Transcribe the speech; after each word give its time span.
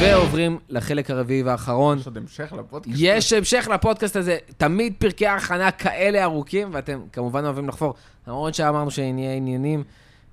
ועוברים 0.00 0.58
לחלק 0.68 1.10
הרביעי 1.10 1.42
והאחרון. 1.42 1.98
יש 1.98 2.06
עוד 2.06 2.16
המשך 2.16 2.52
לפודקאסט. 2.52 2.96
יש 3.00 3.32
המשך 3.32 3.68
לפודקאסט 3.74 4.16
הזה, 4.16 4.38
תמיד 4.56 4.94
פרקי 4.98 5.26
הכנה 5.26 5.70
כאלה 5.70 6.24
ארוכים, 6.24 6.68
ואתם 6.72 7.00
כמובן 7.12 7.44
אוהבים 7.44 7.68
לחפור, 7.68 7.94
למרות 8.26 8.54
שאמרנו 8.54 8.90
שנהיה 8.90 9.34
עניינים. 9.34 9.84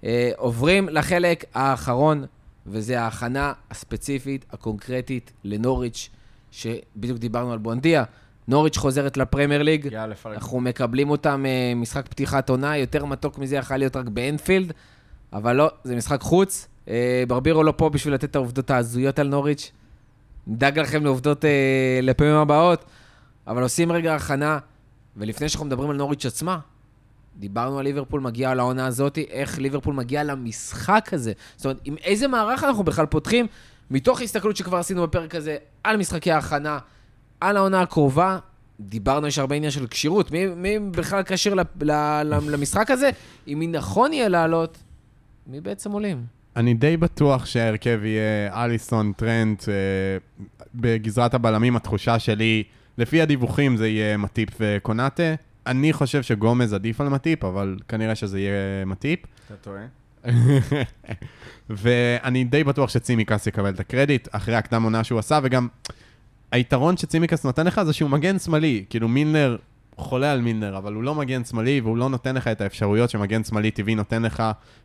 אה, 0.04 0.32
עוברים 0.38 0.90
לחלק 0.90 1.46
האחרון, 1.54 2.26
וזה 2.68 3.02
ההכנה 3.02 3.54
הספציפית, 3.72 4.46
הקונקרטית 4.52 5.32
לנוריץ', 5.44 6.10
שבדיוק 6.52 7.18
דיברנו 7.18 7.54
על 7.54 7.60
בואנדיה. 7.60 8.04
נוריץ' 8.48 8.78
חוזרת 8.78 9.18
לפרמייר 9.18 9.64
ליג, 9.64 9.90
יאללה. 9.92 10.16
אנחנו 10.26 10.60
מקבלים 10.60 11.10
אותם 11.10 11.46
אה, 11.48 11.74
משחק 11.76 12.08
פתיחת 12.08 12.50
עונה, 12.50 12.78
יותר 12.78 13.06
מתוק 13.06 13.38
מזה 13.38 13.56
יכול 13.56 13.78
להיות 13.78 13.96
רק 13.96 14.06
באנפילד, 14.06 14.74
אבל 15.34 15.56
לא, 15.56 15.70
זה 15.84 15.96
משחק 15.96 16.22
חוץ. 16.22 16.68
אה, 16.88 17.24
ברבירו 17.28 17.64
לא 17.64 17.74
פה 17.78 17.90
בשביל 17.90 18.14
לתת 18.14 18.24
את 18.24 18.36
העובדות 18.36 18.72
ההזויות 18.72 19.20
על 19.20 19.28
נוריץ'. 19.28 19.72
נדאג 20.48 20.80
לכם 20.80 21.04
לעובדות 21.04 21.46
אה, 21.46 22.00
לפעמים 22.04 22.34
הבאות, 22.34 22.86
אבל 23.48 23.64
עושים 23.64 23.92
רגע 23.92 24.16
הכנה, 24.16 24.60
ולפני 25.18 25.50
שאנחנו 25.50 25.66
מדברים 25.66 25.90
על 25.90 25.96
נוריץ' 25.96 26.26
עצמה, 26.26 26.60
דיברנו 27.36 27.80
על 27.80 27.84
ליברפול 27.84 28.22
מגיעה 28.22 28.54
לעונה 28.54 28.86
הזאת, 28.88 29.18
איך 29.30 29.60
ליברפול 29.60 29.94
מגיעה 29.94 30.24
למשחק 30.24 31.10
הזה. 31.12 31.34
זאת 31.56 31.66
אומרת, 31.66 31.78
עם 31.84 31.96
איזה 32.04 32.28
מערך 32.28 32.64
אנחנו 32.64 32.84
בכלל 32.84 33.06
פותחים, 33.06 33.48
מתוך 33.92 34.22
הסתכלות 34.22 34.56
שכבר 34.56 34.78
עשינו 34.78 35.04
בפרק 35.04 35.36
הזה 35.36 35.58
על 35.84 35.98
משחקי 35.98 36.32
ההכנה, 36.32 36.80
על 37.42 37.58
העונה 37.58 37.82
הקרובה, 37.82 38.40
דיברנו, 38.80 39.28
יש 39.28 39.40
הרבה 39.40 39.56
עניין 39.56 39.72
של 39.72 39.88
כשירות. 39.88 40.32
מי, 40.32 40.48
מי 40.48 40.80
בכלל 40.80 41.24
כשיר 41.26 41.56
למשחק 42.22 42.92
הזה? 42.92 43.10
אם 43.48 43.56
מי 43.60 43.68
נכון 43.68 44.14
יהיה 44.14 44.28
לעלות, 44.28 44.78
מי 45.48 45.62
בעצם 45.62 45.92
עולים? 45.92 46.37
אני 46.58 46.74
די 46.74 46.98
בטוח 46.98 47.46
שההרכב 47.46 48.00
יהיה 48.04 48.64
אליסון, 48.64 49.14
טרנט, 49.18 49.70
אה, 49.70 49.74
בגזרת 50.76 51.34
הבלמים 51.34 51.76
התחושה 51.76 52.20
שלי, 52.20 52.64
לפי 52.98 53.22
הדיווחים 53.22 53.78
זה 53.78 53.88
יהיה 53.88 54.18
מטיפ 54.18 54.50
וקונאטה. 54.60 55.24
אני 55.68 55.94
חושב 55.94 56.24
שגומז 56.24 56.74
עדיף 56.74 57.02
על 57.02 57.10
מטיפ, 57.10 57.44
אבל 57.44 57.78
כנראה 57.88 58.16
שזה 58.16 58.40
יהיה 58.40 58.86
מטיפ. 58.86 59.20
אתה 59.46 59.56
טועה? 59.56 59.82
ואני 61.70 62.44
די 62.44 62.64
בטוח 62.64 62.90
שצימקס 62.90 63.48
יקבל 63.48 63.70
את 63.70 63.80
הקרדיט, 63.80 64.28
אחרי 64.32 64.56
הקדם 64.56 64.84
עונה 64.84 65.04
שהוא 65.04 65.20
עשה, 65.20 65.40
וגם 65.44 65.68
היתרון 66.52 66.98
שצימקס 66.98 67.46
נותן 67.46 67.68
לך 67.68 67.82
זה 67.84 67.94
שהוא 67.94 68.10
מגן 68.10 68.40
שמאלי. 68.40 68.86
כאילו 68.90 69.08
מילנר 69.08 69.58
חולה 69.98 70.32
על 70.32 70.42
מילנר, 70.42 70.78
אבל 70.78 70.94
הוא 70.94 71.04
לא 71.04 71.16
מגן 71.16 71.44
שמאלי, 71.44 71.82
והוא 71.82 71.98
לא 71.98 72.10
נותן 72.10 72.36
לך 72.36 72.48
את 72.48 72.62
האפשרויות 72.62 73.10
שמגן 73.10 73.44
שמאלי 73.44 73.72
טבעי 73.72 73.96
נותן 73.96 74.24
לך, 74.24 74.44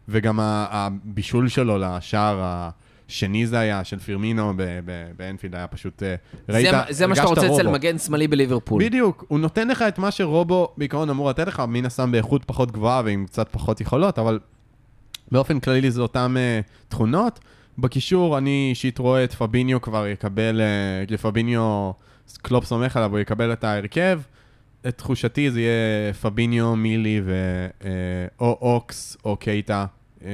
וגם 0.08 0.40
ה- 0.40 0.66
הבישול 0.70 1.48
שלו 1.48 1.78
לשער 1.78 2.40
השני 2.42 3.46
זה 3.46 3.58
היה, 3.58 3.84
של 3.84 3.98
פירמינו 3.98 4.52
באנפילד, 5.16 5.54
היה 5.54 5.66
פשוט... 5.66 6.02
אה, 6.02 6.14
ראית, 6.48 6.70
זה, 6.70 6.76
זה 6.90 7.06
מה 7.06 7.14
שאתה 7.14 7.26
רוצה 7.26 7.46
אצל 7.46 7.62
רובו. 7.62 7.72
מגן 7.72 7.98
שמאלי 7.98 8.28
בליברפול. 8.28 8.84
בדיוק, 8.84 9.24
הוא 9.28 9.38
נותן 9.38 9.68
לך 9.68 9.82
את 9.82 9.98
מה 9.98 10.10
שרובו 10.10 10.68
בעיקרון 10.76 11.10
אמור 11.10 11.30
לתת 11.30 11.46
לך, 11.46 11.62
מן 11.68 11.86
הסתם 11.86 12.12
באיכות 12.12 12.44
פחות 12.44 12.70
גבוהה 12.70 13.02
ועם 13.04 13.26
קצת 13.26 13.48
פחות 13.50 13.80
יכולות, 13.80 14.18
אבל 14.18 14.38
באופן 15.32 15.60
כללי 15.60 15.90
זה 15.90 16.02
אותן 16.02 16.34
uh, 16.36 16.88
תכונות. 16.88 17.40
בקישור, 17.78 18.38
אני 18.38 18.66
אישית 18.70 18.98
רואה 18.98 19.24
את 19.24 19.32
פביניו 19.32 19.80
כבר 19.80 20.06
יקבל, 20.06 20.60
uh, 20.60 21.12
לפביניו, 21.12 21.90
קלופ 22.42 22.64
סומך 22.64 22.96
עליו, 22.96 23.10
הוא 23.10 23.18
יקבל 23.18 23.52
את 23.52 23.64
ההרכב. 23.64 24.20
לתחושתי 24.84 25.50
זה 25.50 25.60
יהיה 25.60 26.12
פביניו, 26.12 26.76
מילי 26.76 27.20
ו... 27.24 27.34
uh, 27.80 27.84
או 28.40 28.58
אוקס 28.60 29.16
או 29.24 29.36
קייטה. 29.36 29.86
Um, 30.18 30.24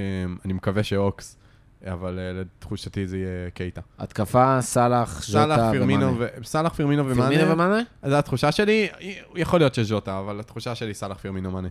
אני 0.45 0.53
מקווה 0.53 0.83
שאוקס, 0.83 1.37
אבל 1.85 2.19
uh, 2.19 2.41
לתחושתי 2.41 3.07
זה 3.07 3.17
יהיה 3.17 3.51
קייטה. 3.51 3.81
התקפה, 3.99 4.59
סאלח, 4.61 5.23
סאלח, 5.23 5.57
ז'וטה 5.57 5.73
ומאנה. 5.75 6.11
סאלח, 6.45 6.73
פירמינו 6.73 7.07
ומאנה. 7.07 7.29
פירמינו 7.29 7.51
ומאנה? 7.51 7.81
זו 8.07 8.15
התחושה 8.15 8.53
שלי, 8.53 8.89
יכול 9.37 9.61
להיות 9.61 9.75
שז'וטה, 9.75 10.19
אבל 10.19 10.41
התחושה 10.41 10.75
שלי 10.75 10.95
סאלח 10.95 11.17
פירמינו 11.19 11.51
מאנה. 11.51 11.69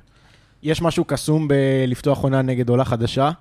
יש 0.64 0.82
משהו 0.82 1.06
קסום 1.06 1.48
בלפתוח 1.48 2.20
עונה 2.20 2.42
נגד 2.42 2.70
עולה 2.70 2.86
חדשה. 2.86 3.32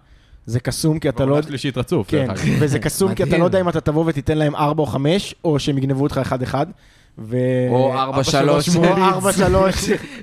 זה 0.46 0.60
קסום 0.60 0.98
כי 0.98 1.08
אתה 1.08 1.24
לא... 1.24 1.32
עונה 1.32 1.46
שלישית 1.46 1.78
רצוף, 1.78 2.08
כן. 2.10 2.26
וזה 2.60 2.78
קסום 2.78 3.14
כי 3.14 3.22
אתה. 3.22 3.38
לא 3.38 3.44
יודע 3.44 3.60
אם 3.60 3.68
אתה 3.68 3.80
תבוא 3.80 4.04
ותיתן 4.06 4.38
להם 4.38 4.54
4 4.54 4.82
או 4.82 4.86
5, 4.86 5.34
או 5.44 5.58
שהם 5.58 5.78
יגנבו 5.78 6.02
אותך 6.02 6.20
1-1. 6.52 6.54
ו... 7.18 7.36
או 7.70 7.94
4-3. 7.94 7.96
או 8.76 8.94
4-3, 9.20 9.32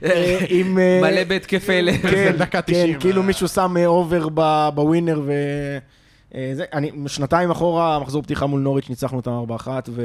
אה, 0.03 0.37
עם... 0.49 0.79
אה, 0.79 0.99
מלא 1.01 1.23
בהתקפי 1.23 1.81
לב. 1.81 1.97
כן, 2.01 2.31
דקה 2.37 2.61
כן, 2.61 2.73
90, 2.73 2.99
כאילו 2.99 3.21
אה. 3.21 3.27
מישהו 3.27 3.47
שם 3.47 3.77
אה, 3.77 3.85
אובר 3.85 4.27
ב- 4.33 4.69
בווינר 4.75 5.21
ו... 5.25 5.31
אה, 6.35 6.51
זה, 6.55 6.63
אני, 6.73 6.91
שנתיים 7.07 7.51
אחורה, 7.51 7.99
מחזור 7.99 8.21
פתיחה 8.21 8.45
מול 8.45 8.61
נוריץ', 8.61 8.89
ניצחנו 8.89 9.17
אותם 9.17 9.31
4-1, 9.49 9.67
ו... 9.89 10.01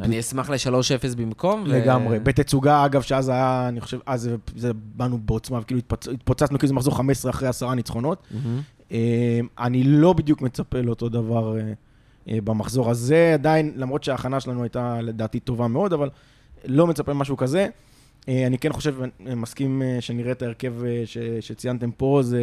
אני 0.00 0.20
אשמח 0.20 0.50
ל-3-0 0.50 1.16
במקום. 1.16 1.66
לגמרי. 1.66 2.18
בתצוגה, 2.18 2.84
אגב, 2.84 3.02
שאז 3.02 3.28
היה, 3.28 3.64
אני 3.68 3.80
חושב, 3.80 3.98
אז 4.06 4.30
זה- 4.56 4.72
באנו 4.74 5.18
בעוצמה, 5.18 5.58
וכאילו 5.58 5.78
התפוצ... 5.78 6.08
התפוצצנו 6.08 6.58
כאילו 6.58 6.68
זה 6.68 6.74
מחזור 6.74 6.96
15 6.96 7.30
אחרי 7.30 7.48
עשרה 7.48 7.74
ניצחונות. 7.74 8.26
אני 9.58 9.82
לא 9.84 10.12
בדיוק 10.12 10.42
מצפה 10.42 10.78
לאותו 10.80 11.08
דבר 11.08 11.56
במחזור 12.44 12.90
הזה, 12.90 13.30
עדיין, 13.34 13.72
למרות 13.76 14.04
שההכנה 14.04 14.40
שלנו 14.40 14.62
הייתה 14.62 15.00
לדעתי 15.02 15.40
טובה 15.40 15.68
מאוד, 15.68 15.92
אבל 15.92 16.10
לא 16.64 16.86
מצפה 16.86 17.14
משהו 17.14 17.36
כזה. 17.36 17.66
אה, 18.28 18.46
אני 18.46 18.58
כן 18.58 18.72
חושב, 18.72 18.94
אה, 19.26 19.34
מסכים 19.34 19.82
אה, 19.82 19.96
שנראה 20.00 20.32
את 20.32 20.42
ההרכב 20.42 20.84
אה, 20.84 21.02
ש- 21.04 21.18
שציינתם 21.40 21.90
פה, 21.90 22.20
זה 22.22 22.42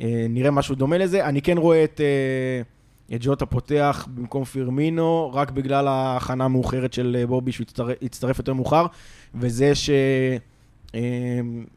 אה, 0.00 0.26
נראה 0.28 0.50
משהו 0.50 0.74
דומה 0.74 0.98
לזה. 0.98 1.26
אני 1.26 1.42
כן 1.42 1.58
רואה 1.58 1.84
את, 1.84 2.00
אה, 2.00 3.16
את 3.16 3.20
ג'וטה 3.24 3.46
פותח 3.46 4.08
במקום 4.14 4.44
פירמינו, 4.44 5.30
רק 5.34 5.50
בגלל 5.50 5.88
ההכנה 5.88 6.44
המאוחרת 6.44 6.92
של 6.92 7.16
אה, 7.20 7.26
בובי, 7.26 7.52
שהוא 7.52 7.66
יצטרף 8.02 8.38
יותר 8.38 8.52
מאוחר, 8.54 8.86
וזה 9.34 9.74
ש... 9.74 9.90
אה, 10.94 11.00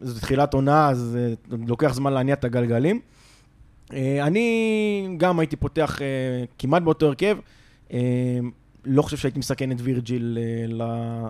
זו 0.01 0.19
תחילת 0.19 0.53
עונה, 0.53 0.89
אז 0.89 1.17
אה, 1.21 1.33
לוקח 1.67 1.93
זמן 1.93 2.13
להניע 2.13 2.33
את 2.33 2.43
הגלגלים. 2.45 2.99
אה, 3.93 4.27
אני 4.27 5.15
גם 5.17 5.39
הייתי 5.39 5.55
פותח 5.55 6.01
אה, 6.01 6.07
כמעט 6.59 6.83
באותו 6.83 7.05
הרכב. 7.05 7.37
אה, 7.93 7.99
לא 8.85 9.01
חושב 9.01 9.17
שהייתי 9.17 9.39
מסכן 9.39 9.71
את 9.71 9.77
וירג'יל, 9.79 10.37
ל... 10.67 10.81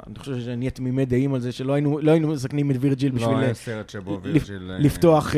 אני 0.08 0.20
חושב 0.20 0.40
שנהיה 0.40 0.72
תמימי 0.72 1.06
דעים 1.06 1.34
על 1.34 1.40
זה, 1.40 1.52
שלא 1.52 1.74
היינו, 1.74 2.00
לא 2.02 2.12
היינו 2.12 2.28
מסכנים 2.28 2.72
את 2.72 2.76
וירג'יל 2.80 3.12
בשביל 3.12 3.38
לא, 3.38 3.42
אין 3.42 3.54
סרט 3.54 3.90
שבו 3.90 4.18
לפ- 4.24 4.50
וירג'יל... 4.50 4.72
לפתוח 4.80 5.36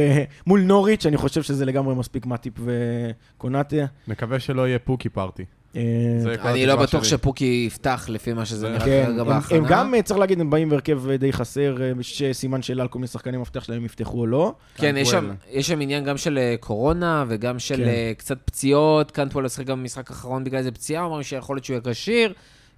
מול 0.48 0.62
נוריץ', 0.62 1.06
אני 1.06 1.18
חושב 1.18 1.44
שזה 1.44 1.66
לגמרי 1.66 1.96
מספיק 1.96 2.26
מאטיפ 2.26 2.54
וקונאטה. 2.58 3.86
מקווה 4.08 4.40
שלא 4.40 4.68
יהיה 4.68 4.80
פוקי 4.80 5.10
פארטי. 5.10 5.46
אה, 5.76 5.82
אני 6.52 6.66
לא 6.66 6.76
בטוח. 6.76 7.04
שפוקי 7.04 7.64
יפתח 7.68 8.06
לפי 8.10 8.34
מה 8.34 8.46
שזה 8.46 8.58
זה- 8.60 8.70
נראה 8.70 8.80
כן, 8.86 9.04
כרגע 9.06 9.22
הם- 9.22 9.28
בהכנה. 9.28 9.58
הם 9.58 9.66
גם, 9.70 9.96
אה, 9.96 10.02
צריך 10.02 10.20
להגיד, 10.20 10.40
הם 10.42 10.50
באים 10.50 10.70
בהרכב 10.70 11.10
אה, 11.10 11.18
די 11.18 11.34
חסר, 11.34 11.78
אה, 11.82 11.92
יש 12.00 12.24
סימן 12.32 12.62
שאלה 12.62 12.82
על 12.82 12.88
כל 12.88 13.00
מיני 13.00 13.08
שחקנים 13.08 13.42
מפתח 13.42 13.64
שלהם 13.64 13.86
יפתחו 13.86 14.20
או 14.20 14.28
לא. 14.28 14.54
כן, 14.76 14.96
יש 14.98 15.10
שם, 15.10 15.18
קנטוול. 15.20 15.36
יש 15.52 15.68
שם 15.68 15.82
עניין 15.82 16.04
גם 16.04 16.18
של 16.18 16.38
אה, 16.38 16.56
קורונה 16.60 17.26
וגם 17.28 17.60
של 17.60 17.76
כן. 17.76 17.84
אה, 17.84 18.12
קצת 18.18 18.38
פציעות. 18.46 19.12
קנטוול 19.12 19.48
שיחק 19.50 19.66
גם 19.66 19.80
במשחק 19.80 20.12
האחרון 20.12 20.44
בגלל 20.44 20.58
איזה 20.60 20.72
פציעה, 20.72 21.06
אמרנו 21.06 21.24
שיכול 21.24 21.56
להיות 21.56 21.66
שהוא 21.66 21.74
יהיה 21.86 21.94
כשיר, 21.94 22.34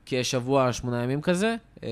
כי 0.06 0.16
יש 0.16 0.32
שבוע, 0.32 0.74
שמונה 0.74 1.04
ימים 1.04 1.22
כזה. 1.22 1.56
אה, 1.84 1.90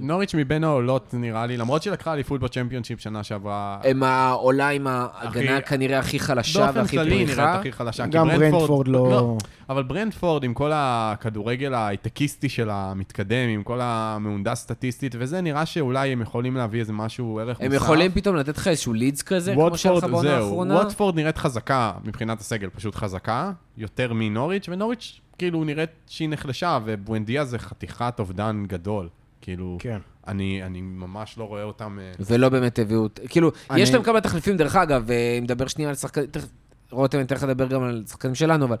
נוריץ' 0.00 0.34
מבין 0.34 0.64
העולות 0.64 1.14
נראה 1.14 1.46
לי, 1.46 1.56
למרות 1.56 1.82
שהיא 1.82 1.92
לקחה 1.92 2.12
אליפות 2.12 2.40
בצ'מפיונשיפ 2.40 3.00
שנה 3.00 3.22
שעברה, 3.22 3.78
הם 3.84 4.02
העולה 4.02 4.68
עם 4.68 4.86
ההגנה 4.86 5.56
הכי- 5.56 5.66
כנראה 5.68 5.98
הכי 5.98 6.18
חלשה 6.20 6.64
באופן 6.64 6.80
והכי 6.80 6.96
כללי 6.96 7.10
נראית 7.10 7.26
פריחה. 7.28 7.54
הכי 7.58 7.72
חלשה. 7.72 8.06
גם 8.06 8.28
ברנדפורד 8.28 8.88
לא... 8.88 9.36
אבל 9.68 9.82
ברנדפורד 9.82 10.44
עם 10.44 10.54
כל 10.54 10.70
הכדורגל 10.74 11.74
ההייטקיסטי 11.74 12.48
של 12.48 12.70
המתקדם, 12.70 13.48
עם 13.48 13.62
כל 13.62 13.78
המהונדס 13.82 14.58
סטטיסטית 14.60 15.14
וזה, 15.18 15.40
נראה 15.40 15.66
שאולי 15.66 16.12
הם 16.12 16.22
יכולים 16.22 16.56
להביא 16.56 16.80
איזה 16.80 16.92
משהו, 16.92 17.38
ערך 17.38 17.60
הם 17.60 17.66
מוסף. 17.72 17.82
יכולים 17.82 18.10
פתאום 18.12 18.36
לתת 18.36 18.56
לך 18.58 18.68
איזשהו 18.68 18.92
לידס 18.92 19.22
כזה, 19.22 19.52
כמו 19.52 19.78
שהיה 19.78 19.94
לך 19.94 20.04
בעונה 20.04 20.36
האחרונה. 20.36 20.74
ווטפורד 20.74 21.16
נראית 21.16 21.38
חזקה 21.38 21.92
מבחינת 22.04 22.40
הסגל, 22.40 22.68
פשוט 22.68 22.94
חזקה, 22.94 23.52
יותר 23.78 24.12
מנוריץ', 24.12 24.68
ונוריץ' 24.68 25.20
כאילו 25.38 25.64
נראית 25.64 25.90
שהיא 26.06 26.28
נחלשה, 26.28 26.78
ובואנדיה 26.84 27.44
זה 27.44 27.58
חתיכת 27.58 28.14
אובדן 28.18 28.64
גדול. 28.68 29.08
כאילו, 29.40 29.76
כן. 29.80 29.98
אני, 30.26 30.62
אני 30.62 30.80
ממש 30.80 31.38
לא 31.38 31.44
רואה 31.44 31.62
אותם... 31.62 31.98
אה, 32.02 32.12
ולא 32.20 32.48
באמת 32.48 32.78
הביאו... 32.78 33.06
כאילו, 33.28 33.52
אני- 33.70 33.80
יש 33.80 33.90
להם 33.94 34.02
כמה 34.02 34.20
תחליפים, 34.20 34.56
דרך 34.56 34.76
אגב, 34.76 35.10
אה, 35.10 35.38
נדבר 35.42 35.66
שנייה 35.66 35.88
על 35.90 35.94
שחקנים... 35.96 36.26
תכף, 36.26 36.48
רותם, 36.90 37.18
אני 37.18 37.26
אתן 37.26 37.34
לך 37.34 37.42
לדבר 37.42 37.66
גם 37.66 37.82
על 37.82 38.04
שחקנים 38.08 38.34
שלנו, 38.34 38.64
אבל... 38.64 38.76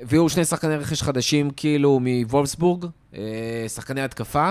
הביאו 0.00 0.28
שני 0.28 0.44
שחקני 0.44 0.76
רכש 0.76 1.02
חדשים, 1.02 1.50
כאילו, 1.50 2.00
מוולפסבורג, 2.02 2.86
אה, 3.14 3.20
שחקני 3.68 4.00
התקפה. 4.02 4.50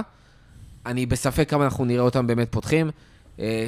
אני 0.85 1.05
בספק 1.05 1.49
כמה 1.49 1.63
אנחנו 1.63 1.85
נראה 1.85 2.03
אותם 2.03 2.27
באמת 2.27 2.47
פותחים. 2.51 2.89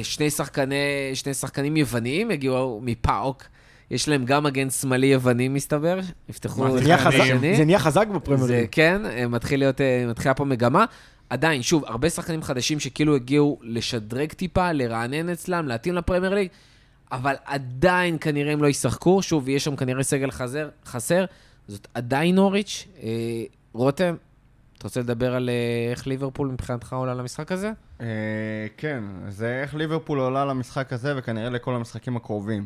שני, 0.02 0.30
שחקני, 0.30 0.74
שני 1.14 1.34
שחקנים 1.34 1.76
יווניים 1.76 2.30
הגיעו 2.30 2.80
מפאוק. 2.84 3.42
יש 3.90 4.08
להם 4.08 4.24
גם 4.24 4.44
מגן 4.44 4.70
שמאלי 4.70 5.06
יווני, 5.06 5.48
מסתבר. 5.48 5.98
יפתחו 6.28 6.60
מה, 6.64 6.70
זה 6.70 6.78
זה 6.78 6.84
נהיה 6.84 6.98
שחקנים. 6.98 7.20
חזק- 7.22 7.34
השני. 7.34 7.56
זה 7.56 7.64
נהיה 7.64 7.78
חזק 7.78 8.06
בפרמייר 8.08 8.46
זה 8.46 8.56
ליג. 8.56 8.68
כן, 8.72 9.06
אה, 9.06 9.26
מתחיל 9.28 9.60
להיות, 9.60 9.80
אה, 9.80 10.04
מתחילה 10.08 10.34
פה 10.34 10.44
מגמה. 10.44 10.84
עדיין, 11.30 11.62
שוב, 11.62 11.84
הרבה 11.84 12.10
שחקנים 12.10 12.42
חדשים 12.42 12.80
שכאילו 12.80 13.14
הגיעו 13.16 13.58
לשדרג 13.62 14.32
טיפה, 14.32 14.72
לרענן 14.72 15.28
אצלם, 15.28 15.68
להתאים 15.68 15.94
לפרמייר 15.94 16.34
ליג, 16.34 16.48
אבל 17.12 17.34
עדיין 17.44 18.16
כנראה 18.20 18.52
הם 18.52 18.62
לא 18.62 18.68
ישחקו. 18.68 19.22
שוב, 19.22 19.48
יש 19.48 19.64
שם 19.64 19.76
כנראה 19.76 20.02
סגל 20.02 20.30
חזר, 20.30 20.68
חסר, 20.86 21.24
זאת 21.68 21.88
עדיין 21.94 22.34
נוריץ'. 22.34 22.86
אה, 23.02 23.08
רותם, 23.72 24.14
אתה 24.78 24.84
רוצה 24.84 25.00
לדבר 25.00 25.34
על 25.34 25.48
אה, 25.48 25.90
איך 25.90 26.06
ליברפול 26.06 26.48
מבחינתך 26.48 26.92
עולה 26.92 27.14
למשחק 27.14 27.52
הזה? 27.52 27.70
אה, 28.00 28.06
כן, 28.76 29.04
זה 29.28 29.60
איך 29.62 29.74
ליברפול 29.74 30.20
עולה 30.20 30.44
למשחק 30.44 30.92
הזה, 30.92 31.14
וכנראה 31.16 31.50
לכל 31.50 31.74
המשחקים 31.74 32.16
הקרובים. 32.16 32.64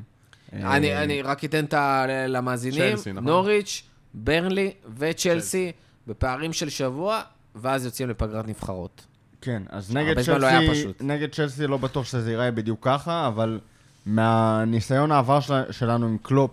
אה, 0.53 0.77
אני, 0.77 0.97
אני 0.97 1.23
רק 1.23 1.45
אתן 1.45 1.65
את 1.65 1.75
ה... 1.75 2.05
למאזינים. 2.29 2.97
צ'לסי, 2.97 3.13
נכון? 3.13 3.25
נוריץ', 3.25 3.83
ברנלי 4.15 4.73
וצ'לסי 4.97 5.73
בפערים 6.07 6.53
של 6.53 6.69
שבוע, 6.69 7.21
ואז 7.55 7.85
יוצאים 7.85 8.09
לפגרת 8.09 8.49
נבחרות. 8.49 9.07
כן, 9.41 9.63
אז 9.69 9.95
נגד 9.95 10.19
לא 10.19 10.23
צ'לסי, 10.23 10.71
פשוט. 10.71 11.03
נגד 11.03 11.33
צ'לסי 11.33 11.67
לא 11.67 11.77
בטוח 11.77 12.07
שזה 12.07 12.31
ייראה 12.31 12.51
בדיוק 12.51 12.79
ככה, 12.83 13.27
אבל 13.27 13.61
מהניסיון 14.07 15.13
העבר 15.13 15.41
של, 15.41 15.55
שלנו 15.71 16.07
עם 16.07 16.17
קלופ, 16.23 16.51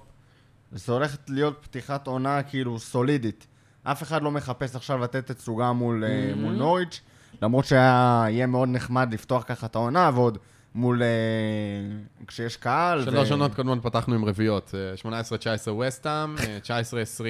זה 0.72 0.92
הולכת 0.92 1.30
להיות 1.30 1.60
פתיחת 1.62 2.08
עונה 2.08 2.44
כאילו 2.44 2.80
סולידית. 2.80 3.48
אף 3.84 4.04
אחד 4.04 4.22
לא 4.22 4.32
מחפש 4.32 4.76
עכשיו 4.76 4.98
לתת 4.98 5.32
תצוגה 5.32 5.72
מול, 5.72 6.04
mm-hmm. 6.04 6.36
מול 6.36 6.54
נוריץ', 6.54 7.02
למרות 7.42 7.66
שיהיה 7.66 8.48
מאוד 8.48 8.70
נחמד 8.70 9.14
לפתוח 9.14 9.44
ככה 9.48 9.66
את 9.66 9.76
העונה, 9.76 10.12
ועוד 10.14 10.38
מול... 10.78 11.04
אה, 11.04 11.08
כשיש 12.28 12.58
קהל. 12.58 13.06
שלוש 13.06 13.32
עונות 13.32 13.56
קודמות 13.56 13.80
פתחנו 13.84 14.16
עם 14.16 14.26
רביעיות. 14.26 14.74
אה, 15.06 15.12
18-19 15.68 15.72
וסטאם, 15.72 16.36
19-20 16.36 16.40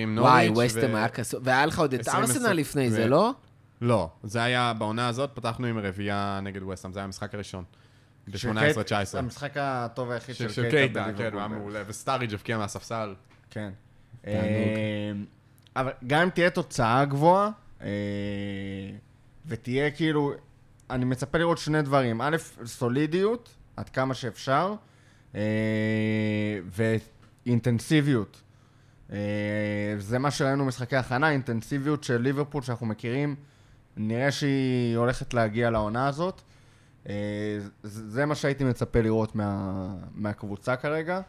נוריץ'. 0.08 0.30
וואי, 0.32 0.50
ו- 0.50 0.54
ווסטם 0.54 0.96
היה 0.96 1.10
כסוף. 1.10 1.40
והיה 1.44 1.66
לך 1.66 1.80
עוד 1.80 1.94
את 1.94 2.00
20, 2.08 2.24
ארסנל 2.24 2.54
לפני 2.54 2.92
זה, 2.92 3.08
לא? 3.08 3.32
לא, 3.82 4.10
זה 4.24 4.44
היה 4.44 4.74
בעונה 4.78 5.08
הזאת, 5.08 5.30
פתחנו 5.34 5.68
עם 5.68 5.78
רביעייה 5.80 6.40
נגד 6.44 6.64
וסטאם, 6.64 6.94
זה 6.94 7.00
היה 7.00 7.06
המשחק 7.06 7.34
הראשון. 7.36 7.64
של 8.36 8.52
ב-18-19. 8.54 8.84
קייט- 8.84 9.16
המשחק 9.16 9.52
הטוב 9.56 10.12
היחיד 10.12 10.36
של, 10.36 10.70
קייטה 10.70 11.08
כן. 11.18 11.32
הוא 11.34 11.40
היה 11.40 11.48
מעולה, 11.48 11.84
וסטאריג' 11.88 12.34
הבקיע 12.34 12.58
מהספסל. 12.58 13.14
כן. 13.50 13.70
אה, 14.28 15.12
אבל 15.76 15.92
גם 16.08 16.22
אם 16.22 16.30
תהיה 16.30 16.50
תוצאה 16.50 17.06
גבוהה, 17.06 17.50
אה, 17.82 17.88
ותהיה 19.46 19.92
כאילו, 19.92 20.34
אני 20.90 21.06
מצפה 21.06 21.38
לראות 21.38 21.58
שני 21.58 21.82
דברים. 21.82 22.22
א', 22.22 22.38
סולידיות, 22.66 23.56
עד 23.76 23.90
כמה 23.90 24.14
שאפשר, 24.14 24.74
אה, 25.36 25.42
ואינטנסיביות. 27.46 28.42
אה, 29.12 29.18
זה 29.98 30.20
מה 30.20 30.32
שראינו 30.32 30.64
במשחקי 30.64 30.96
הכנה, 30.96 31.30
אינטנסיביות 31.30 32.04
של 32.04 32.22
ליברפול 32.22 32.62
שאנחנו 32.62 32.86
מכירים, 32.86 33.36
נראה 33.98 34.32
שהיא 34.32 34.98
הולכת 34.98 35.34
להגיע 35.34 35.70
לעונה 35.70 36.08
הזאת. 36.08 36.42
אה, 37.10 37.14
זה 37.84 38.26
מה 38.26 38.36
שהייתי 38.36 38.64
מצפה 38.64 39.02
לראות 39.02 39.36
מה, 39.36 39.88
מהקבוצה 40.16 40.76
כרגע. 40.76 41.22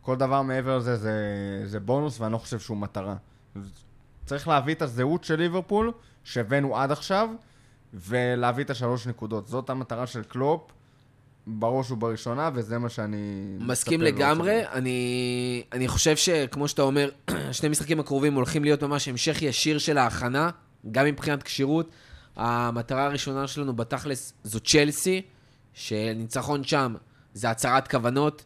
כל 0.00 0.16
דבר 0.16 0.42
מעבר 0.42 0.78
לזה 0.78 0.96
זה, 0.96 1.62
זה 1.64 1.80
בונוס, 1.80 2.20
ואני 2.20 2.32
לא 2.32 2.38
חושב 2.38 2.58
שהוא 2.58 2.76
מטרה. 2.76 3.16
צריך 4.24 4.48
להביא 4.48 4.74
את 4.74 4.82
הזהות 4.82 5.24
של 5.24 5.36
ליברפול, 5.36 5.92
שהבאנו 6.24 6.76
עד 6.76 6.92
עכשיו, 6.92 7.28
ולהביא 7.94 8.64
את 8.64 8.70
השלוש 8.70 9.06
נקודות. 9.06 9.48
זאת 9.48 9.70
המטרה 9.70 10.06
של 10.06 10.22
קלופ, 10.22 10.72
בראש 11.46 11.90
ובראשונה, 11.90 12.50
וזה 12.54 12.78
מה 12.78 12.88
שאני... 12.88 13.56
מסכים 13.60 14.02
לגמרי. 14.02 14.62
אני, 14.72 15.62
אני 15.72 15.88
חושב 15.88 16.16
שכמו 16.16 16.68
שאתה 16.68 16.82
אומר, 16.82 17.10
שני 17.52 17.68
משחקים 17.68 18.00
הקרובים 18.00 18.34
הולכים 18.34 18.64
להיות 18.64 18.82
ממש 18.82 19.08
המשך 19.08 19.42
ישיר 19.42 19.78
של 19.78 19.98
ההכנה, 19.98 20.50
גם 20.90 21.06
מבחינת 21.06 21.42
כשירות. 21.42 21.90
המטרה 22.36 23.04
הראשונה 23.04 23.46
שלנו 23.46 23.76
בתכלס 23.76 24.32
זו 24.44 24.60
צ'לסי, 24.60 25.22
שניצחון 25.74 26.64
שם 26.64 26.94
זה 27.34 27.50
הצהרת 27.50 27.88
כוונות, 27.88 28.44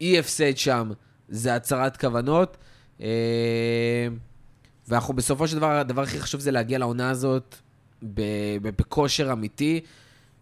אי 0.00 0.18
הפסד 0.18 0.56
שם 0.56 0.90
זה 1.28 1.54
הצהרת 1.54 1.96
כוונות. 1.96 2.56
אה, 3.00 3.06
ואנחנו 4.88 5.14
בסופו 5.14 5.48
של 5.48 5.56
דבר, 5.56 5.70
הדבר 5.70 6.02
הכי 6.02 6.20
חשוב 6.20 6.40
זה 6.40 6.50
להגיע 6.50 6.78
לעונה 6.78 7.10
הזאת 7.10 7.56
בכושר 8.02 9.32
אמיתי 9.32 9.80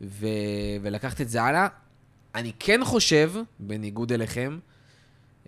ו- 0.01 0.27
ולקחת 0.83 1.21
את 1.21 1.29
זה 1.29 1.43
הלאה. 1.43 1.69
אני 2.35 2.53
כן 2.59 2.81
חושב, 2.85 3.33
בניגוד 3.59 4.13
אליכם, 4.13 4.59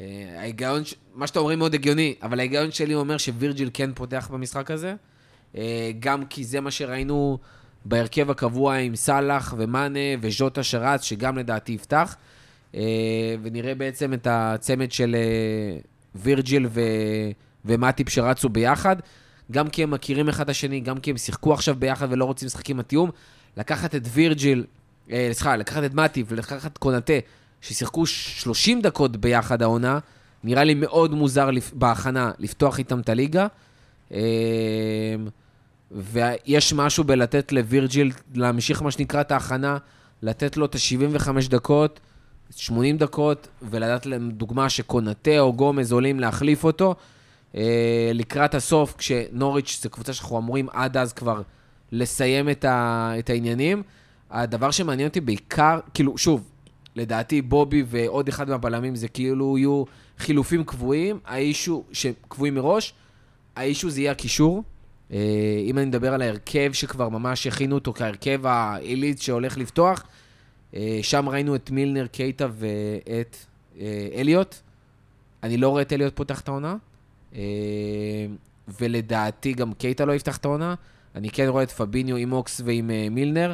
אה, 0.01 0.35
ההיגיון, 0.39 0.83
מה 1.15 1.27
שאתם 1.27 1.41
אומרים 1.41 1.59
מאוד 1.59 1.75
הגיוני, 1.75 2.15
אבל 2.23 2.39
ההיגיון 2.39 2.71
שלי 2.71 2.95
אומר 2.95 3.19
שווירג'יל 3.19 3.71
כן 3.75 3.91
פותח 3.95 4.29
במשחק 4.33 4.71
הזה, 4.71 4.95
אה, 5.57 5.91
גם 6.01 6.27
כי 6.27 6.45
זה 6.45 6.61
מה 6.61 6.71
שראינו 6.71 7.39
בהרכב 7.85 8.31
הקבוע 8.31 8.75
עם 8.75 8.97
סאלח 8.97 9.55
ומאנה 9.59 9.99
וז'וטה 10.21 10.63
שרץ, 10.63 11.03
שגם 11.03 11.39
לדעתי 11.39 11.73
יפתח, 11.73 12.17
אה, 12.75 12.81
ונראה 13.43 13.75
בעצם 13.75 14.15
את 14.15 14.27
הצמד 14.31 14.93
של 14.93 15.17
וירג'יל 16.15 16.67
ו... 16.71 16.81
ומטיפ 17.65 18.09
שרצו 18.09 18.49
ביחד, 18.49 18.97
גם 19.53 19.69
כי 19.69 19.83
הם 19.83 19.91
מכירים 19.91 20.29
אחד 20.29 20.45
את 20.45 20.51
השני, 20.51 20.81
גם 20.81 20.99
כי 20.99 21.11
הם 21.11 21.17
שיחקו 21.17 21.53
עכשיו 21.53 21.77
ביחד 21.79 22.07
ולא 22.11 22.25
רוצים 22.25 22.47
לשחק 22.47 22.71
עם 22.71 22.81
התיאום. 22.81 23.11
לקחת 23.57 23.95
את 23.95 24.03
וירג'יל, 24.13 24.65
אה, 25.11 25.29
סליחה, 25.33 25.57
לקחת 25.57 25.85
את 25.85 25.95
מטיפ 25.95 26.27
ולקחת 26.31 26.73
את 26.73 26.79
קונאטה, 26.79 27.13
ששיחקו 27.61 28.07
30 28.07 28.81
דקות 28.81 29.17
ביחד 29.17 29.63
העונה, 29.63 29.99
נראה 30.45 30.65
לי 30.65 30.75
מאוד 30.75 31.15
מוזר 31.15 31.51
לפ... 31.51 31.73
בהכנה 31.75 32.31
לפתוח 32.39 32.79
איתם 32.79 33.01
את 33.01 33.09
הליגה. 33.09 33.47
אה, 34.13 34.19
ויש 35.91 36.73
משהו 36.73 37.05
בלתת 37.05 37.53
לווירג'יל 37.53 38.13
להמשיך 38.35 38.83
מה 38.83 38.91
שנקרא 38.91 39.21
את 39.21 39.33
ההכנה, 39.33 39.79
לתת 40.23 40.57
לו 40.57 40.67
את 40.67 40.75
ה-75 40.75 41.49
דקות, 41.51 42.01
80 42.57 42.99
דקות, 42.99 43.49
ולדעת 43.63 44.07
להם 44.07 44.31
דוגמה 44.31 44.69
שקונאטה 44.69 45.39
או 45.39 45.53
גומז 45.53 45.93
עולים 45.93 46.21
להחליף 46.21 46.65
אותו. 46.65 46.95
אה, 47.55 48.11
לקראת 48.15 48.55
הסוף, 48.55 48.95
כשנוריץ' 48.99 49.81
זו 49.83 49.91
קבוצה 49.91 50.13
שאנחנו 50.13 50.39
אמורים 50.39 50.69
עד 50.73 50.97
אז 50.97 51.13
כבר 51.13 51.43
לסיים 51.93 52.51
את, 52.51 52.65
ה, 52.65 53.13
את 53.19 53.31
העניינים. 53.31 53.83
הדבר 54.31 54.71
שמעניין 54.71 55.09
אותי 55.09 55.21
בעיקר, 55.21 55.81
כאילו, 55.95 56.19
שוב, 56.19 56.49
לדעתי 56.97 57.43
בובי 57.43 57.85
ועוד 57.87 58.29
אחד 58.29 58.49
מהבלמים 58.49 58.97
זה 58.97 59.09
כאילו 59.09 59.59
יהיו 59.59 59.85
חילופים 60.19 60.65
קבועים, 60.65 61.19
האישו, 61.25 61.85
שקבועים 61.93 62.55
מראש, 62.55 62.95
האישו 63.57 63.91
זה 63.91 64.01
יהיה 64.01 64.13
הקישור. 64.13 64.63
אה, 65.13 65.19
אם 65.65 65.79
אני 65.79 65.87
מדבר 65.87 66.15
על 66.15 66.23
ההרכב 66.23 66.73
שכבר 66.73 67.09
ממש 67.09 67.47
הכינו 67.47 67.75
אותו 67.75 67.93
כהרכב 67.93 68.47
העילית 68.47 69.23
שהולך 69.23 69.59
לפתוח, 69.59 70.05
אה, 70.75 70.99
שם 71.03 71.29
ראינו 71.29 71.55
את 71.55 71.71
מילנר, 71.71 72.07
קייטה 72.07 72.49
ואת 72.53 73.37
אליוט. 74.15 74.55
אני 75.43 75.57
לא 75.57 75.69
רואה 75.69 75.83
את 75.83 75.93
אליוט 75.93 76.17
פותח 76.17 76.41
את 76.41 76.49
העונה. 76.49 76.77
אה, 77.35 77.41
ולדעתי 78.81 79.53
גם 79.53 79.73
קייטה 79.73 80.05
לא 80.05 80.13
יפתח 80.13 80.37
את 80.37 80.45
העונה. 80.45 80.75
אני 81.15 81.31
כן 81.31 81.47
רואה 81.49 81.63
את 81.63 81.71
פביניו 81.71 82.17
עם 82.17 82.33
אוקס 82.33 82.61
ועם 82.65 82.91
אה, 82.91 83.07
מילנר. 83.11 83.53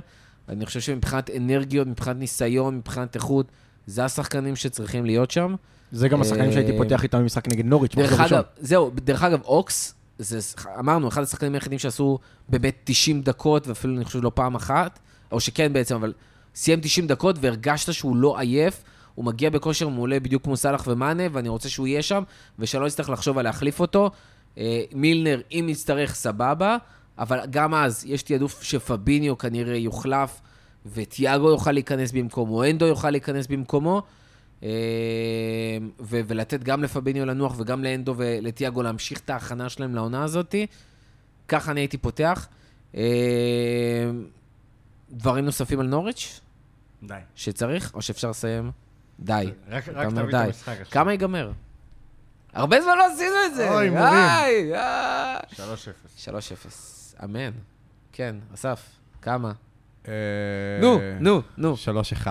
אני 0.49 0.67
חושב 0.67 0.81
שמבחינת 0.81 1.31
אנרגיות, 1.31 1.89
מבחינת 1.89 2.17
ניסיון, 2.17 2.77
מבחינת 2.77 3.15
איכות, 3.15 3.47
זה 3.87 4.05
השחקנים 4.05 4.57
שצריכים 4.57 5.05
להיות 5.05 5.31
שם. 5.31 5.55
זה 5.93 6.09
גם 6.09 6.21
השחקנים 6.21 6.53
שהייתי 6.53 6.73
אה, 6.73 6.77
פותח 6.77 7.03
איתם 7.03 7.19
במשחק 7.19 7.49
נגד 7.49 7.65
נוריץ'. 7.65 7.95
דרך. 7.95 8.21
אגב, 8.21 8.43
זהו, 8.59 8.91
דרך 8.95 9.23
אגב, 9.23 9.43
אוקס, 9.43 9.95
זה, 10.19 10.39
אמרנו, 10.79 11.09
אחד 11.09 11.23
השחקנים 11.23 11.55
היחידים 11.55 11.79
שעשו 11.79 12.19
באמת 12.49 12.77
90 12.85 13.23
דקות, 13.23 13.69
ואפילו 13.69 13.97
אני 13.97 14.05
חושב 14.05 14.23
לא 14.23 14.31
פעם 14.35 14.55
אחת, 14.55 14.99
או 15.33 15.41
שכן 15.41 15.73
בעצם, 15.73 15.95
אבל 15.95 16.13
סיים 16.55 16.81
90 16.81 17.07
דקות 17.07 17.37
והרגשת 17.41 17.93
שהוא 17.93 18.17
לא 18.17 18.39
עייף, 18.39 18.83
הוא 19.15 19.25
מגיע 19.25 19.51
בכושר 19.51 19.89
מעולה 19.89 20.21
בדיוק 20.21 20.45
כמו 20.45 20.57
סאלח 20.57 20.85
ומאנה, 20.87 21.23
ואני 21.33 21.49
רוצה 21.49 21.69
שהוא 21.69 21.87
יהיה 21.87 22.03
שם, 22.03 22.23
ושלא 22.59 22.87
יצטרך 22.87 23.11
לחשוב 23.11 23.39
על 23.39 23.45
להחליף 23.45 23.81
אותו. 23.81 24.11
אה, 24.59 24.83
מילנר, 24.95 25.41
אם 25.53 25.67
יצטרך, 25.69 26.15
סבבה, 26.15 26.77
אבל 27.19 27.41
גם 27.51 27.75
אז 27.75 28.05
יש 28.07 28.23
תעדוף 28.23 28.63
שפביניו 28.63 29.39
כנראה 29.39 29.77
יוחלף, 29.77 30.41
וטיאגו 30.87 31.51
יוכל 31.51 31.73
להיכנס 31.73 32.13
במקומו, 32.13 32.65
אנדו 32.65 32.87
יוכל 32.87 33.11
להיכנס 33.11 33.47
במקומו. 33.47 34.03
אה, 34.63 34.69
ו- 36.01 36.21
ולתת 36.27 36.63
גם 36.63 36.83
לפביניו 36.83 37.27
לנוח 37.27 37.55
וגם 37.59 37.85
לאנדו 37.85 38.15
ולטיאגו 38.17 38.83
להמשיך 38.83 39.21
את 39.21 39.31
ההכנה 39.31 39.69
שלהם 39.69 39.95
לעונה 39.95 40.25
הזאת. 40.25 40.55
ככה 41.49 41.71
אני 41.71 41.81
הייתי 41.81 41.99
פותח. 41.99 42.49
אה, 42.97 43.03
דברים 45.11 45.45
נוספים 45.45 45.81
על 45.81 45.87
נוריץ' 45.87 46.41
די. 47.03 47.15
שצריך, 47.35 47.95
או 47.95 48.03
שאפשר 48.03 48.31
לסיים? 48.31 48.71
די. 49.21 49.51
רק 49.71 49.85
תביא 49.89 50.23
את. 50.29 50.35
המשחק 50.35 50.69
עכשיו. 50.81 50.87
כמה 50.91 51.13
ייגמר? 51.13 51.51
הרבה 52.55 52.81
זמן 52.81 52.99
לא 52.99 53.07
עשינו 53.13 53.35
את 53.47 53.55
זה. 53.55 53.71
אוי, 53.75 53.91
מורים. 53.91 54.05
די, 54.13 54.75
אה. 54.75 55.39
3-0. 55.53 55.59
3-0. 56.17 57.25
אמן. 57.25 57.51
כן, 58.13 58.37
אסף, 58.55 58.83
כמה? 59.23 59.53
אה, 60.09 60.13
נו, 60.81 60.99
נו, 61.21 61.43
נו. 61.57 61.75
3-1. 61.75 62.27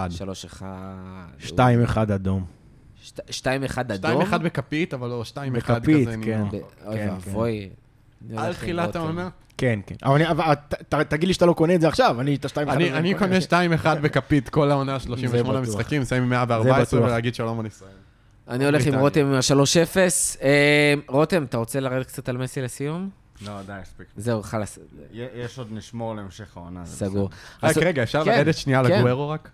3-1. 0.60 0.64
2-1 1.40 1.52
אדום. 2.16 2.46
2-1 3.30 3.80
אדום? 3.80 4.22
2-1 4.22 4.38
בכפית, 4.38 4.94
אבל 4.94 5.10
לא 5.10 5.24
2-1 5.34 5.40
בכפית, 5.54 6.08
כזה. 6.08 6.18
כן. 6.24 6.40
נו. 6.40 6.46
ב- 6.50 6.88
אוי 6.88 6.98
כן, 6.98 7.10
ואבוי. 7.10 7.70
על 8.38 8.54
תחילת 8.54 8.86
רותם. 8.86 9.00
העונה? 9.00 9.30
כן, 9.58 9.80
כן. 9.88 9.96
אבל 10.04 10.16
אני- 10.16 10.30
אבל 10.30 10.54
ת- 10.54 10.94
תגיד 10.96 11.28
לי 11.28 11.34
שאתה 11.34 11.46
לא 11.46 11.54
קונה 11.54 11.76
את 11.76 11.82
זה 11.82 11.88
עכשיו, 11.88 12.22
אני 12.22 12.36
את 12.36 12.46
ה-2-1 12.46 12.70
אני 12.70 12.94
אני 12.94 13.14
קונה 13.14 13.38
2-1 13.50 13.54
בכפית 14.02 14.50
כל 14.50 14.72
העונה, 14.72 14.98
זה 15.00 15.04
38 15.06 15.62
בטוח. 15.62 15.76
משחקים, 15.76 16.02
מסיים 16.02 16.24
עם 16.24 16.30
זה 16.30 16.36
114 16.36 17.00
בטוח. 17.00 17.10
ולהגיד 17.10 17.36
שלום 17.36 17.60
על 17.60 17.66
ישראל. 17.66 17.90
אני 18.48 18.66
הולך 18.66 18.86
עם. 18.86 18.96
רותם 18.96 19.26
עם 19.26 19.34
ה-3-0. 19.34 19.98
אה, 20.42 20.94
רותם, 21.08 21.44
אתה 21.44 21.58
רוצה 21.58 21.80
לרדת 21.80 22.06
קצת 22.08 22.30
על 22.30 22.38
מסי 22.38 22.62
לסיום? 22.62 23.10
לא, 23.46 23.62
די, 23.66 23.74
הספיק. 23.74 24.08
זהו, 24.18 24.44
חלאס, 24.44 24.80
יש 25.36 25.58
עוד 25.60 25.68
נשמור 25.72 26.16
להמשך 26.16 26.58
העונה. 26.58 26.86
סגור. 26.86 27.30
רק 27.64 27.78
רגע, 27.78 28.04
אפשר 28.04 28.26
כן, 28.26 28.32
לרדת 28.32 28.56
שנייה 28.58 28.84
כן. 28.84 28.92
הגוורו 28.94 29.30
רק? 29.30 29.50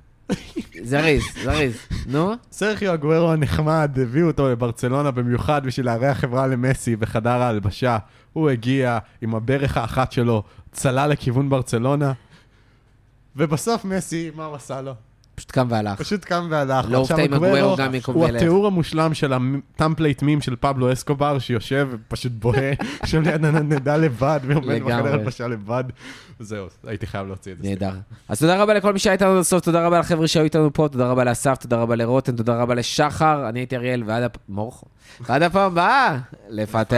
זריז, 0.83 1.23
זריז. 1.43 1.77
נו? 2.05 2.33
סרחיו 2.51 2.91
הגוורו 2.91 3.31
הנחמד, 3.31 3.99
הביאו 4.01 4.27
אותו 4.27 4.49
לברצלונה 4.49 5.11
במיוחד 5.11 5.65
בשביל 5.65 5.85
לארח 5.85 6.17
חברה 6.17 6.47
למסי 6.47 6.95
בחדר 6.95 7.41
ההלבשה. 7.41 7.97
הוא 8.33 8.49
הגיע 8.49 8.99
עם 9.21 9.35
הברך 9.35 9.77
האחת 9.77 10.11
שלו, 10.11 10.43
צלל 10.71 11.09
לכיוון 11.09 11.49
ברצלונה, 11.49 12.13
ובסוף 13.35 13.85
מסי, 13.85 14.31
מה 14.35 14.45
הוא 14.45 14.55
עשה 14.55 14.81
לו? 14.81 14.93
פשוט 15.39 15.51
קם 15.51 15.67
והלך. 15.69 15.99
פשוט 15.99 16.25
קם 16.25 16.47
והלך. 16.49 16.85
לא 16.89 16.97
אופתע 16.97 17.25
אם 17.25 17.33
הגוורו 17.33 17.75
גם 17.77 17.95
יקום 17.95 18.15
הוא. 18.15 18.27
התיאור 18.27 18.67
המושלם 18.67 19.13
של 19.13 19.33
הטמפלייט 19.33 20.23
מים 20.23 20.41
של 20.41 20.55
פבלו 20.59 20.93
אסקובר, 20.93 21.39
שיושב 21.39 21.87
ופשוט 21.91 22.31
בוהה, 22.31 22.71
שם 23.05 23.21
ליד 23.21 23.45
הנדנדה 23.45 23.97
לבד, 23.97 24.39
ועומד. 24.43 24.81
בחדר 24.83 25.13
הלבשה 25.13 25.47
לבד. 25.47 25.83
זהו, 26.39 26.67
הייתי 26.87 27.07
חייב 27.07 27.27
להוציא 27.27 27.51
את 27.51 27.57
זה. 27.57 27.69
נהדר. 27.69 27.91
אז 28.29 28.39
תודה 28.39 28.63
רבה 28.63 28.73
לכל 28.73 28.93
מי 28.93 28.99
שהיה 28.99 29.13
איתנו 29.13 29.31
עד 29.31 29.37
הסוף, 29.37 29.61
תודה 29.61 29.85
רבה 29.85 29.99
לחבר'ה 29.99 30.27
שהיו 30.27 30.43
איתנו 30.43 30.73
פה, 30.73 30.87
תודה 30.91 31.07
רבה 31.07 31.23
לאסף, 31.23 31.57
תודה 31.59 31.77
רבה 31.77 31.95
לרותם, 31.95 32.35
תודה 32.35 32.61
רבה 32.61 32.75
לשחר, 32.75 33.49
אני 33.49 33.59
הייתי 33.59 33.75
אריאל. 33.75 34.03
ועד 35.27 35.43
הפעם 35.43 35.71
הבאה, 35.71 36.17
לפטר. 36.49 36.97